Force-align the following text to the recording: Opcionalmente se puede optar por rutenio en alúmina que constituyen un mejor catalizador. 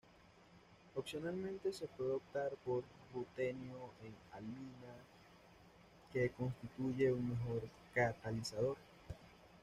Opcionalmente 0.95 1.71
se 1.71 1.85
puede 1.85 2.13
optar 2.13 2.49
por 2.65 2.83
rutenio 3.13 3.91
en 4.03 4.15
alúmina 4.33 4.95
que 6.11 6.31
constituyen 6.31 7.13
un 7.13 7.29
mejor 7.29 7.69
catalizador. 7.93 8.77